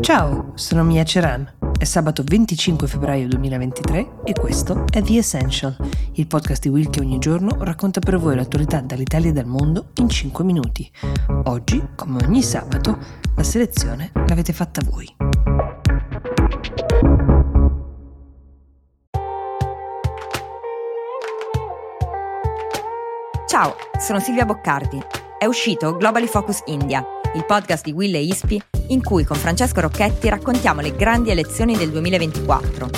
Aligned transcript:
Ciao, 0.00 0.52
sono 0.54 0.82
Mia 0.82 1.04
Ceran. 1.04 1.46
È 1.78 1.84
sabato 1.84 2.22
25 2.24 2.88
febbraio 2.88 3.28
2023 3.28 4.22
e 4.24 4.32
questo 4.32 4.84
è 4.90 5.02
The 5.02 5.18
Essential, 5.18 5.76
il 6.14 6.26
podcast 6.26 6.62
di 6.62 6.70
Will 6.70 6.88
che 6.88 7.00
ogni 7.00 7.18
giorno 7.18 7.56
racconta 7.60 8.00
per 8.00 8.18
voi 8.18 8.34
l'attualità 8.34 8.80
dall'Italia 8.80 9.28
e 9.28 9.32
dal 9.32 9.44
mondo 9.44 9.90
in 9.96 10.08
5 10.08 10.42
minuti. 10.42 10.90
Oggi, 11.44 11.88
come 11.94 12.24
ogni 12.24 12.42
sabato, 12.42 12.98
la 13.36 13.42
selezione 13.42 14.10
l'avete 14.26 14.54
fatta 14.54 14.80
voi. 14.82 15.06
Ciao, 23.46 23.74
sono 23.98 24.18
Silvia 24.18 24.46
Boccardi. 24.46 24.98
È 25.38 25.44
uscito 25.44 25.94
Globally 25.96 26.26
Focus 26.26 26.62
India, 26.66 27.04
il 27.34 27.44
podcast 27.44 27.84
di 27.84 27.92
Will 27.92 28.14
e 28.14 28.22
Ispi 28.22 28.60
in 28.88 29.02
cui 29.02 29.24
con 29.24 29.36
Francesco 29.36 29.80
Rocchetti 29.80 30.28
raccontiamo 30.28 30.80
le 30.80 30.96
grandi 30.96 31.30
elezioni 31.30 31.76
del 31.76 31.90
2024. 31.90 32.90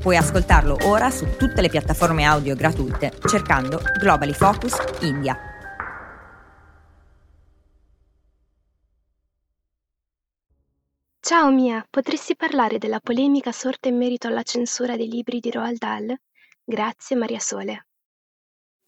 Puoi 0.00 0.16
ascoltarlo 0.16 0.76
ora 0.82 1.10
su 1.10 1.26
tutte 1.36 1.62
le 1.62 1.68
piattaforme 1.68 2.24
audio 2.24 2.54
gratuite 2.54 3.12
cercando 3.26 3.80
Globally 3.98 4.34
Focus 4.34 4.76
India. 5.00 5.36
Ciao 11.18 11.50
Mia, 11.50 11.84
potresti 11.90 12.36
parlare 12.36 12.78
della 12.78 13.00
polemica 13.00 13.50
sorta 13.50 13.88
in 13.88 13.96
merito 13.96 14.28
alla 14.28 14.44
censura 14.44 14.96
dei 14.96 15.08
libri 15.08 15.40
di 15.40 15.50
Roald 15.50 15.78
Dahl? 15.78 16.14
Grazie 16.62 17.16
Maria 17.16 17.40
Sole. 17.40 17.85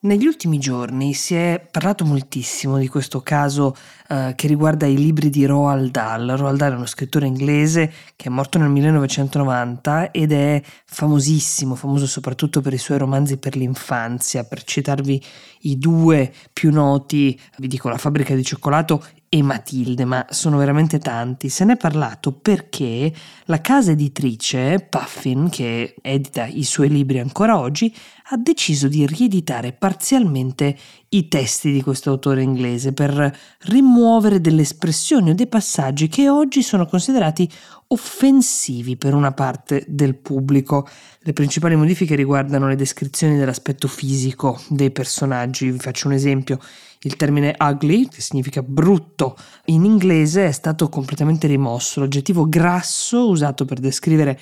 Negli 0.01 0.27
ultimi 0.27 0.61
giorni 0.61 1.13
si 1.13 1.35
è 1.35 1.67
parlato 1.69 2.05
moltissimo 2.05 2.79
di 2.79 2.87
questo 2.87 3.21
caso 3.21 3.75
eh, 4.09 4.33
che 4.37 4.47
riguarda 4.47 4.87
i 4.87 4.97
libri 4.97 5.29
di 5.29 5.45
Roald 5.45 5.91
Dahl. 5.91 6.37
Roald 6.37 6.57
Dahl 6.57 6.75
è 6.75 6.77
uno 6.77 6.87
scrittore 6.87 7.27
inglese 7.27 7.93
che 8.15 8.29
è 8.29 8.31
morto 8.31 8.59
nel 8.59 8.69
1990 8.69 10.13
ed 10.13 10.31
è 10.31 10.63
famosissimo, 10.85 11.75
famoso 11.75 12.07
soprattutto 12.07 12.61
per 12.61 12.75
i 12.75 12.79
suoi 12.79 12.99
romanzi 12.99 13.39
per 13.39 13.57
l'infanzia. 13.57 14.45
Per 14.45 14.63
citarvi 14.63 15.21
i 15.63 15.79
due 15.79 16.33
più 16.53 16.71
noti, 16.71 17.37
vi 17.57 17.67
dico 17.67 17.89
La 17.89 17.99
fabbrica 17.99 18.37
di 18.37 18.45
cioccolato 18.45 19.05
e 19.29 19.43
Matilde, 19.43 20.05
ma 20.05 20.25
sono 20.31 20.57
veramente 20.57 20.99
tanti. 20.99 21.49
Se 21.49 21.65
ne 21.65 21.75
è 21.75 21.77
parlato 21.77 22.33
perché 22.33 23.13
la 23.45 23.61
casa 23.61 23.91
editrice 23.91 24.87
Puffin, 24.89 25.49
che 25.51 25.95
edita 26.01 26.47
i 26.47 26.65
suoi 26.65 26.89
libri 26.89 27.19
ancora 27.19 27.59
oggi, 27.59 27.95
ha 28.31 28.37
deciso 28.37 28.89
di 28.89 29.07
rieditare 29.07 29.73
parzialmente 29.73 30.77
i 31.11 31.29
testi 31.29 31.73
di 31.73 31.83
questo 31.83 32.11
autore 32.11 32.43
inglese 32.43 32.93
per 32.93 33.39
rimuovere 33.61 34.41
delle 34.41 34.63
espressioni 34.63 35.31
o 35.31 35.35
dei 35.35 35.47
passaggi 35.47 36.09
che 36.09 36.29
oggi 36.29 36.63
sono 36.63 36.87
considerati 36.87 37.51
offensivi 37.89 38.97
per 38.97 39.15
una 39.15 39.33
parte 39.33 39.85
del 39.89 40.15
pubblico. 40.17 40.87
Le 41.21 41.33
principali 41.33 41.77
modifiche 41.77 42.15
riguardano 42.15 42.69
le 42.69 42.77
descrizioni 42.77 43.37
dell'aspetto 43.39 43.89
fisico 43.89 44.61
dei 44.69 44.91
personaggi. 44.91 45.71
Vi 45.71 45.79
faccio 45.79 46.09
un 46.09 46.15
esempio. 46.15 46.59
Il 47.03 47.17
termine 47.17 47.55
ugly, 47.59 48.09
che 48.09 48.21
significa 48.21 48.63
brutto 48.63 49.37
in 49.67 49.85
inglese, 49.85 50.47
è 50.47 50.53
stato 50.53 50.89
completamente 50.89 51.47
rimosso. 51.47 52.01
L'aggettivo 52.01 52.49
grasso, 52.49 53.29
usato 53.29 53.65
per 53.65 53.79
descrivere 53.79 54.39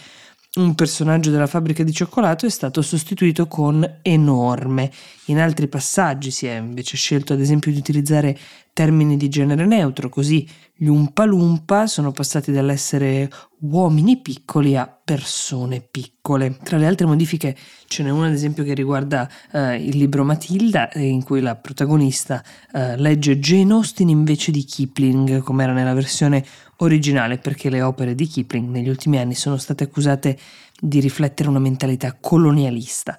un 0.57 0.75
personaggio 0.75 1.31
della 1.31 1.47
fabbrica 1.47 1.83
di 1.83 1.93
cioccolato 1.93 2.47
è 2.47 2.51
stato 2.51 2.81
sostituito 2.81 3.47
con 3.47 3.99
enorme. 4.03 4.91
In 5.27 5.39
altri 5.39 5.69
passaggi 5.69 6.31
si 6.31 6.47
è 6.47 6.57
invece 6.57 6.97
scelto 6.97 7.35
ad 7.35 7.41
esempio 7.41 7.71
di 7.71 7.79
utilizzare 7.79 8.39
termini 8.77 9.17
di 9.17 9.31
genere 9.31 9.65
neutro, 9.65 10.11
così 10.11 10.47
gli 10.75 10.85
Umpalumpa 10.85 11.87
sono 11.87 12.13
passati 12.13 12.53
dall'essere 12.53 13.31
uomini 13.61 14.19
piccoli 14.19 14.77
a 14.77 14.87
persone 14.87 15.81
piccole. 15.81 16.59
Tra 16.63 16.77
le 16.77 16.87
altre 16.87 17.07
modifiche 17.07 17.57
ce 17.87 18.03
n'è 18.03 18.11
una 18.11 18.27
ad 18.27 18.35
esempio 18.35 18.65
che 18.65 18.75
riguarda 18.75 19.27
eh, 19.51 19.77
il 19.77 19.97
libro 19.97 20.25
Matilda 20.25 20.91
in 20.97 21.25
cui 21.25 21.41
la 21.41 21.57
protagonista 21.57 22.45
eh, 22.75 22.99
legge 22.99 23.39
Jane 23.39 23.73
Austen 23.73 24.11
invece 24.11 24.53
di 24.53 24.63
Kipling 24.63 25.41
come 25.41 25.63
era 25.63 25.73
nella 25.73 25.95
versione 25.95 26.45
originale 26.79 27.39
perché 27.39 27.71
le 27.71 27.81
opere 27.81 28.15
di 28.15 28.27
Kipling 28.27 28.69
negli 28.69 28.91
ultimi 28.91 29.17
anni 29.17 29.35
sono 29.35 29.57
state 29.57 29.85
accusate 29.85 30.39
di 30.79 31.01
riflettere 31.01 31.49
una 31.49 31.61
mentalità 31.61 32.15
colonialista. 32.21 33.17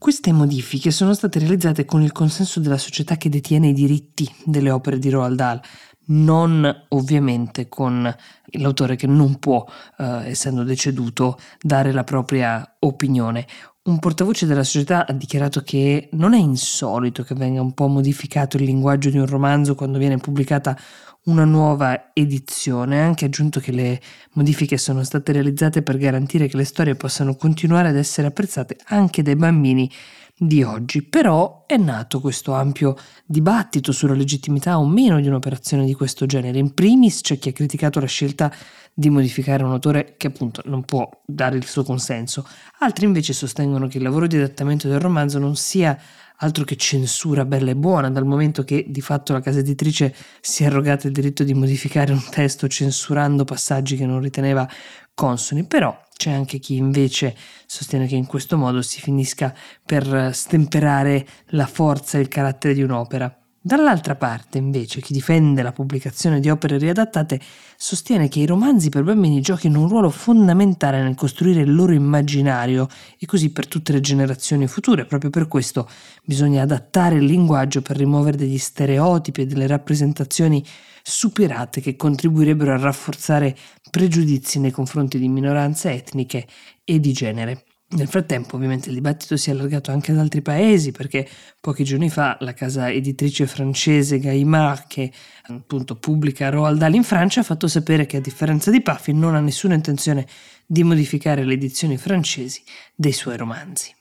Queste 0.00 0.30
modifiche 0.30 0.92
sono 0.92 1.12
state 1.12 1.40
realizzate 1.40 1.84
con 1.84 2.02
il 2.02 2.12
consenso 2.12 2.60
della 2.60 2.78
società 2.78 3.16
che 3.16 3.28
detiene 3.28 3.70
i 3.70 3.72
diritti 3.72 4.32
delle 4.44 4.70
opere 4.70 5.00
di 5.00 5.10
Roald 5.10 5.34
Dahl, 5.34 5.60
non 6.08 6.86
ovviamente 6.88 7.68
con 7.68 8.14
l'autore 8.52 8.96
che 8.96 9.06
non 9.06 9.38
può, 9.38 9.64
eh, 9.98 10.28
essendo 10.28 10.62
deceduto, 10.64 11.38
dare 11.60 11.92
la 11.92 12.04
propria 12.04 12.76
opinione. 12.80 13.46
Un 13.88 13.98
portavoce 13.98 14.44
della 14.44 14.64
società 14.64 15.06
ha 15.06 15.12
dichiarato 15.12 15.62
che 15.62 16.10
non 16.12 16.34
è 16.34 16.38
insolito 16.38 17.22
che 17.22 17.34
venga 17.34 17.62
un 17.62 17.72
po' 17.72 17.88
modificato 17.88 18.58
il 18.58 18.64
linguaggio 18.64 19.08
di 19.08 19.18
un 19.18 19.26
romanzo 19.26 19.74
quando 19.74 19.96
viene 19.96 20.18
pubblicata 20.18 20.76
una 21.24 21.44
nuova 21.44 22.10
edizione, 22.12 23.00
ha 23.00 23.04
anche 23.04 23.26
aggiunto 23.26 23.60
che 23.60 23.72
le 23.72 24.00
modifiche 24.32 24.78
sono 24.78 25.02
state 25.04 25.32
realizzate 25.32 25.82
per 25.82 25.96
garantire 25.98 26.48
che 26.48 26.56
le 26.56 26.64
storie 26.64 26.96
possano 26.96 27.34
continuare 27.34 27.88
ad 27.88 27.96
essere 27.96 28.28
apprezzate 28.28 28.76
anche 28.86 29.22
dai 29.22 29.36
bambini 29.36 29.90
di 30.38 30.62
oggi, 30.62 31.02
però 31.02 31.64
è 31.66 31.76
nato 31.76 32.20
questo 32.20 32.54
ampio 32.54 32.96
dibattito 33.26 33.90
sulla 33.92 34.14
legittimità 34.14 34.78
o 34.78 34.86
meno 34.86 35.20
di 35.20 35.26
un'operazione 35.26 35.84
di 35.84 35.94
questo 35.94 36.26
genere. 36.26 36.58
In 36.58 36.74
primis 36.74 37.20
c'è 37.20 37.38
chi 37.38 37.48
ha 37.48 37.52
criticato 37.52 37.98
la 37.98 38.06
scelta 38.06 38.52
di 38.94 39.10
modificare 39.10 39.62
un 39.62 39.70
autore 39.70 40.14
che 40.16 40.28
appunto 40.28 40.62
non 40.64 40.84
può 40.84 41.08
dare 41.24 41.56
il 41.56 41.66
suo 41.66 41.84
consenso, 41.84 42.46
altri 42.78 43.04
invece 43.04 43.32
sostengono 43.32 43.86
che 43.86 43.98
il 43.98 44.02
lavoro 44.02 44.26
di 44.26 44.36
adattamento 44.36 44.88
del 44.88 45.00
romanzo 45.00 45.38
non 45.38 45.56
sia 45.56 45.96
altro 46.38 46.64
che 46.64 46.76
censura 46.76 47.44
bella 47.44 47.70
e 47.70 47.76
buona, 47.76 48.10
dal 48.10 48.26
momento 48.26 48.64
che 48.64 48.86
di 48.88 49.00
fatto 49.00 49.32
la 49.32 49.40
casa 49.40 49.58
editrice 49.60 50.14
si 50.40 50.62
è 50.62 50.66
arrogata 50.66 51.06
il 51.06 51.12
diritto 51.12 51.44
di 51.44 51.54
modificare 51.54 52.12
un 52.12 52.22
testo 52.30 52.68
censurando 52.68 53.44
passaggi 53.44 53.96
che 53.96 54.06
non 54.06 54.20
riteneva 54.20 54.68
consoni, 55.14 55.64
però 55.64 55.96
c'è 56.16 56.32
anche 56.32 56.58
chi 56.58 56.76
invece 56.76 57.36
sostiene 57.66 58.06
che 58.06 58.16
in 58.16 58.26
questo 58.26 58.56
modo 58.56 58.82
si 58.82 59.00
finisca 59.00 59.54
per 59.84 60.30
stemperare 60.34 61.26
la 61.50 61.66
forza 61.66 62.18
e 62.18 62.20
il 62.22 62.28
carattere 62.28 62.74
di 62.74 62.82
un'opera. 62.82 63.37
Dall'altra 63.60 64.14
parte, 64.14 64.56
invece, 64.58 65.00
chi 65.00 65.12
difende 65.12 65.62
la 65.62 65.72
pubblicazione 65.72 66.38
di 66.38 66.48
opere 66.48 66.78
riadattate 66.78 67.40
sostiene 67.76 68.28
che 68.28 68.38
i 68.38 68.46
romanzi 68.46 68.88
per 68.88 69.02
bambini 69.02 69.40
giochino 69.40 69.80
un 69.80 69.88
ruolo 69.88 70.10
fondamentale 70.10 71.02
nel 71.02 71.16
costruire 71.16 71.62
il 71.62 71.74
loro 71.74 71.92
immaginario 71.92 72.88
e 73.18 73.26
così 73.26 73.50
per 73.50 73.66
tutte 73.66 73.92
le 73.92 74.00
generazioni 74.00 74.68
future. 74.68 75.06
Proprio 75.06 75.30
per 75.30 75.48
questo 75.48 75.88
bisogna 76.24 76.62
adattare 76.62 77.16
il 77.16 77.24
linguaggio 77.24 77.82
per 77.82 77.96
rimuovere 77.96 78.36
degli 78.36 78.58
stereotipi 78.58 79.40
e 79.40 79.46
delle 79.46 79.66
rappresentazioni 79.66 80.64
superate 81.02 81.80
che 81.80 81.96
contribuirebbero 81.96 82.72
a 82.72 82.78
rafforzare 82.78 83.56
pregiudizi 83.90 84.60
nei 84.60 84.70
confronti 84.70 85.18
di 85.18 85.28
minoranze 85.28 85.90
etniche 85.90 86.46
e 86.84 87.00
di 87.00 87.12
genere. 87.12 87.64
Nel 87.90 88.06
frattempo 88.06 88.56
ovviamente 88.56 88.90
il 88.90 88.94
dibattito 88.94 89.38
si 89.38 89.48
è 89.48 89.54
allargato 89.54 89.90
anche 89.90 90.12
ad 90.12 90.18
altri 90.18 90.42
paesi 90.42 90.92
perché 90.92 91.26
pochi 91.58 91.84
giorni 91.84 92.10
fa 92.10 92.36
la 92.40 92.52
casa 92.52 92.90
editrice 92.90 93.46
francese 93.46 94.18
Gallimard 94.18 94.86
che 94.86 95.10
appunto 95.44 95.96
pubblica 95.96 96.50
Roald 96.50 96.78
Dahl 96.78 96.92
in 96.92 97.02
Francia 97.02 97.40
ha 97.40 97.44
fatto 97.44 97.66
sapere 97.66 98.04
che 98.04 98.18
a 98.18 98.20
differenza 98.20 98.70
di 98.70 98.82
Puffin 98.82 99.18
non 99.18 99.34
ha 99.34 99.40
nessuna 99.40 99.72
intenzione 99.72 100.26
di 100.66 100.84
modificare 100.84 101.44
le 101.44 101.54
edizioni 101.54 101.96
francesi 101.96 102.62
dei 102.94 103.12
suoi 103.12 103.38
romanzi. 103.38 103.97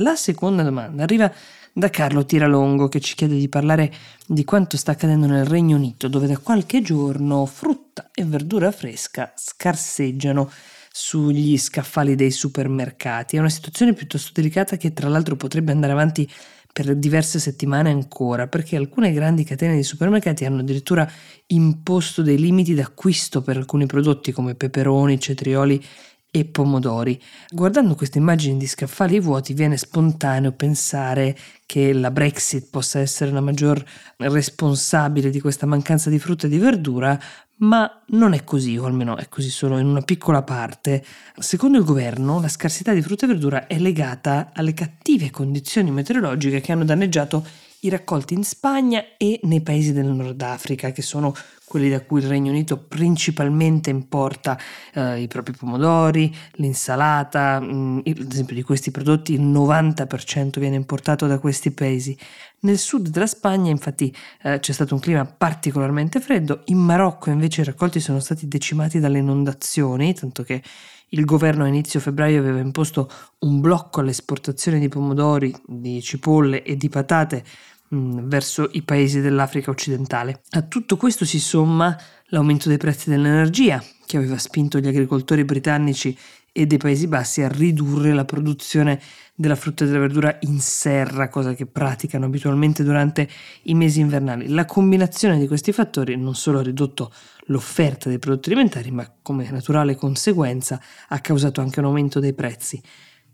La 0.00 0.16
seconda 0.16 0.62
domanda 0.62 1.02
arriva 1.02 1.30
da 1.72 1.90
Carlo 1.90 2.24
Tiralongo 2.24 2.88
che 2.88 3.00
ci 3.00 3.14
chiede 3.14 3.36
di 3.36 3.50
parlare 3.50 3.92
di 4.26 4.44
quanto 4.44 4.78
sta 4.78 4.92
accadendo 4.92 5.26
nel 5.26 5.44
Regno 5.44 5.76
Unito 5.76 6.08
dove 6.08 6.26
da 6.26 6.38
qualche 6.38 6.80
giorno 6.80 7.44
frutta 7.44 8.10
e 8.14 8.24
verdura 8.24 8.70
fresca 8.70 9.32
scarseggiano 9.36 10.50
sugli 10.90 11.58
scaffali 11.58 12.14
dei 12.14 12.30
supermercati. 12.30 13.36
È 13.36 13.40
una 13.40 13.50
situazione 13.50 13.92
piuttosto 13.92 14.30
delicata 14.32 14.78
che 14.78 14.94
tra 14.94 15.08
l'altro 15.08 15.36
potrebbe 15.36 15.70
andare 15.70 15.92
avanti 15.92 16.28
per 16.72 16.96
diverse 16.96 17.38
settimane 17.38 17.90
ancora, 17.90 18.46
perché 18.46 18.76
alcune 18.76 19.12
grandi 19.12 19.44
catene 19.44 19.76
di 19.76 19.82
supermercati 19.82 20.46
hanno 20.46 20.60
addirittura 20.60 21.08
imposto 21.48 22.22
dei 22.22 22.38
limiti 22.38 22.74
d'acquisto 22.74 23.42
per 23.42 23.58
alcuni 23.58 23.84
prodotti 23.84 24.32
come 24.32 24.54
peperoni, 24.54 25.20
cetrioli 25.20 25.84
e 26.30 26.44
pomodori. 26.44 27.20
Guardando 27.48 27.94
queste 27.94 28.18
immagini 28.18 28.56
di 28.56 28.66
scaffali 28.66 29.18
vuoti 29.18 29.52
viene 29.52 29.76
spontaneo 29.76 30.52
pensare 30.52 31.36
che 31.66 31.92
la 31.92 32.10
Brexit 32.10 32.68
possa 32.70 33.00
essere 33.00 33.32
la 33.32 33.40
maggior 33.40 33.82
responsabile 34.18 35.30
di 35.30 35.40
questa 35.40 35.66
mancanza 35.66 36.08
di 36.08 36.18
frutta 36.18 36.46
e 36.46 36.50
di 36.50 36.58
verdura, 36.58 37.18
ma 37.58 38.02
non 38.08 38.32
è 38.32 38.44
così, 38.44 38.76
o 38.78 38.84
almeno 38.84 39.16
è 39.16 39.28
così 39.28 39.50
solo 39.50 39.78
in 39.78 39.86
una 39.86 40.02
piccola 40.02 40.42
parte. 40.42 41.04
Secondo 41.38 41.78
il 41.78 41.84
governo, 41.84 42.40
la 42.40 42.48
scarsità 42.48 42.92
di 42.92 43.02
frutta 43.02 43.26
e 43.26 43.28
verdura 43.28 43.66
è 43.66 43.78
legata 43.78 44.50
alle 44.54 44.72
cattive 44.72 45.30
condizioni 45.30 45.90
meteorologiche 45.90 46.60
che 46.60 46.72
hanno 46.72 46.84
danneggiato 46.84 47.44
i 47.80 47.88
raccolti 47.88 48.34
in 48.34 48.44
Spagna 48.44 49.16
e 49.16 49.40
nei 49.44 49.60
paesi 49.60 49.92
del 49.92 50.06
Nord 50.06 50.40
Africa, 50.42 50.90
che 50.90 51.02
sono 51.02 51.34
quelli 51.70 51.88
da 51.88 52.00
cui 52.00 52.20
il 52.20 52.26
Regno 52.26 52.50
Unito 52.50 52.78
principalmente 52.78 53.90
importa 53.90 54.58
eh, 54.92 55.20
i 55.20 55.28
propri 55.28 55.52
pomodori, 55.52 56.34
l'insalata, 56.54 57.60
mh, 57.60 57.72
mm, 57.72 57.98
ad 58.06 58.32
esempio 58.32 58.56
di 58.56 58.62
questi 58.62 58.90
prodotti 58.90 59.34
il 59.34 59.42
90% 59.42 60.58
viene 60.58 60.74
importato 60.74 61.28
da 61.28 61.38
questi 61.38 61.70
paesi. 61.70 62.18
Nel 62.62 62.76
sud 62.76 63.08
della 63.08 63.28
Spagna 63.28 63.70
infatti 63.70 64.12
eh, 64.42 64.58
c'è 64.58 64.72
stato 64.72 64.94
un 64.94 65.00
clima 65.00 65.24
particolarmente 65.24 66.20
freddo, 66.20 66.62
in 66.66 66.78
Marocco 66.78 67.30
invece 67.30 67.60
i 67.60 67.64
raccolti 67.64 68.00
sono 68.00 68.18
stati 68.18 68.48
decimati 68.48 68.98
dalle 68.98 69.18
inondazioni, 69.18 70.12
tanto 70.12 70.42
che 70.42 70.62
il 71.10 71.24
governo 71.24 71.64
a 71.64 71.68
inizio 71.68 72.00
febbraio 72.00 72.40
aveva 72.40 72.58
imposto 72.60 73.10
un 73.40 73.60
blocco 73.60 74.00
all'esportazione 74.00 74.78
di 74.78 74.88
pomodori, 74.88 75.54
di 75.66 76.00
cipolle 76.02 76.62
e 76.62 76.76
di 76.76 76.88
patate 76.88 77.44
Mm, 77.92 78.28
verso 78.28 78.68
i 78.72 78.82
paesi 78.82 79.20
dell'Africa 79.20 79.70
occidentale. 79.70 80.42
A 80.50 80.62
tutto 80.62 80.96
questo 80.96 81.24
si 81.24 81.40
somma 81.40 81.96
l'aumento 82.26 82.68
dei 82.68 82.78
prezzi 82.78 83.10
dell'energia, 83.10 83.82
che 84.06 84.16
aveva 84.16 84.38
spinto 84.38 84.78
gli 84.78 84.86
agricoltori 84.86 85.44
britannici 85.44 86.16
e 86.52 86.66
dei 86.66 86.78
Paesi 86.78 87.06
Bassi 87.06 87.42
a 87.42 87.48
ridurre 87.48 88.12
la 88.12 88.24
produzione 88.24 89.00
della 89.34 89.54
frutta 89.54 89.84
e 89.84 89.86
della 89.86 90.00
verdura 90.00 90.36
in 90.40 90.58
serra, 90.60 91.28
cosa 91.28 91.54
che 91.54 91.66
praticano 91.66 92.26
abitualmente 92.26 92.82
durante 92.82 93.28
i 93.64 93.74
mesi 93.74 94.00
invernali. 94.00 94.48
La 94.48 94.64
combinazione 94.64 95.38
di 95.38 95.46
questi 95.46 95.72
fattori 95.72 96.16
non 96.16 96.34
solo 96.34 96.58
ha 96.58 96.62
ridotto 96.62 97.12
l'offerta 97.46 98.08
dei 98.08 98.18
prodotti 98.18 98.50
alimentari, 98.50 98.90
ma 98.90 99.10
come 99.22 99.50
naturale 99.50 99.94
conseguenza 99.94 100.80
ha 101.08 101.20
causato 101.20 101.60
anche 101.60 101.78
un 101.78 101.86
aumento 101.86 102.20
dei 102.20 102.34
prezzi. 102.34 102.82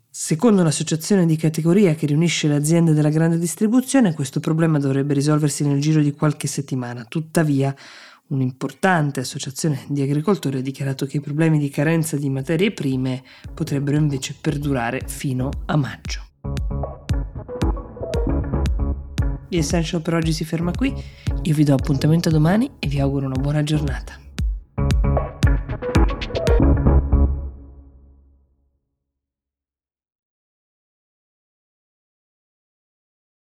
Secondo 0.09 0.63
l'associazione 0.63 1.25
di 1.27 1.35
categoria 1.35 1.93
che 1.93 2.07
riunisce 2.07 2.47
le 2.47 2.55
aziende 2.55 2.93
della 2.93 3.09
grande 3.09 3.37
distribuzione, 3.37 4.13
questo 4.13 4.39
problema 4.39 4.79
dovrebbe 4.79 5.13
risolversi 5.13 5.63
nel 5.63 5.79
giro 5.79 6.01
di 6.01 6.11
qualche 6.11 6.47
settimana. 6.47 7.03
Tuttavia, 7.03 7.75
un'importante 8.27 9.19
associazione 9.19 9.85
di 9.87 10.01
agricoltori 10.01 10.57
ha 10.57 10.61
dichiarato 10.61 11.05
che 11.05 11.17
i 11.17 11.21
problemi 11.21 11.59
di 11.59 11.69
carenza 11.69 12.17
di 12.17 12.29
materie 12.29 12.71
prime 12.71 13.23
potrebbero 13.53 13.97
invece 13.97 14.35
perdurare 14.39 15.01
fino 15.07 15.49
a 15.65 15.75
maggio. 15.75 16.25
The 19.49 19.57
Essential 19.57 20.01
per 20.01 20.13
oggi 20.13 20.33
si 20.33 20.43
ferma 20.43 20.71
qui, 20.71 20.93
io 21.41 21.53
vi 21.53 21.63
do 21.63 21.73
appuntamento 21.73 22.29
domani 22.29 22.69
e 22.79 22.87
vi 22.87 22.99
auguro 22.99 23.27
una 23.27 23.39
buona 23.39 23.63
giornata. 23.63 24.26